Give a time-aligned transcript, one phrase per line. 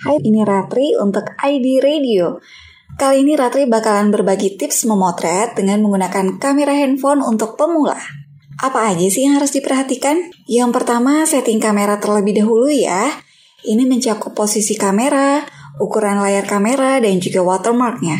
[0.00, 2.40] Hai, ini Ratri untuk ID Radio.
[2.96, 8.00] Kali ini Ratri bakalan berbagi tips memotret dengan menggunakan kamera handphone untuk pemula.
[8.64, 10.32] Apa aja sih yang harus diperhatikan?
[10.48, 13.12] Yang pertama, setting kamera terlebih dahulu ya.
[13.60, 15.44] Ini mencakup posisi kamera,
[15.76, 18.16] ukuran layar kamera, dan juga watermarknya.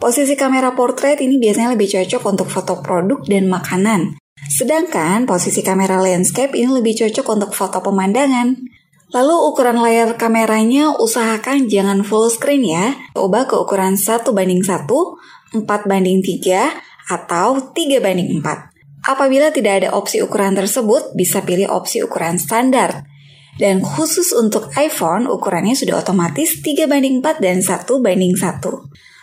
[0.00, 4.16] Posisi kamera portrait ini biasanya lebih cocok untuk foto produk dan makanan.
[4.48, 8.77] Sedangkan posisi kamera landscape ini lebih cocok untuk foto pemandangan.
[9.08, 12.92] Lalu ukuran layar kameranya usahakan jangan full screen ya.
[13.16, 19.08] Coba ke ukuran 1 banding 1, 4 banding 3, atau 3 banding 4.
[19.08, 23.08] Apabila tidak ada opsi ukuran tersebut, bisa pilih opsi ukuran standar.
[23.56, 28.60] Dan khusus untuk iPhone, ukurannya sudah otomatis 3 banding 4 dan 1 banding 1.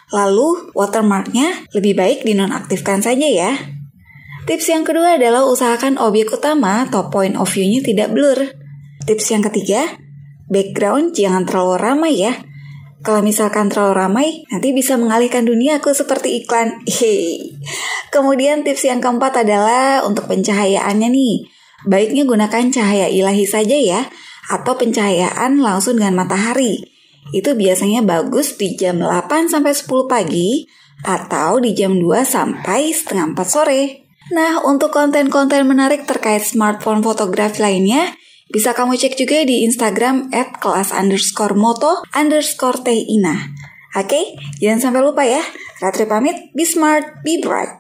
[0.10, 3.54] Lalu, watermarknya lebih baik dinonaktifkan saja ya.
[4.50, 8.65] Tips yang kedua adalah usahakan objek utama atau point of view-nya tidak blur.
[9.06, 10.02] Tips yang ketiga,
[10.50, 12.34] background jangan terlalu ramai ya.
[13.06, 16.82] Kalau misalkan terlalu ramai, nanti bisa mengalihkan dunia aku seperti iklan.
[16.90, 17.54] Hehehe.
[18.10, 21.36] Kemudian tips yang keempat adalah untuk pencahayaannya nih.
[21.86, 24.10] Baiknya gunakan cahaya ilahi saja ya,
[24.50, 26.82] atau pencahayaan langsung dengan matahari.
[27.30, 30.66] Itu biasanya bagus di jam 8 sampai 10 pagi
[31.06, 33.82] atau di jam 2 sampai setengah 4 sore.
[34.34, 38.18] Nah, untuk konten-konten menarik terkait smartphone fotografi lainnya,
[38.56, 43.52] bisa kamu cek juga di Instagram at kelas underscore moto underscore teina.
[43.96, 45.44] Oke, jangan sampai lupa ya.
[45.84, 47.72] Ratri pamit, be smart, be bright.